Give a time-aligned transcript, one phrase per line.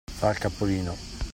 [0.09, 0.95] Far capolino.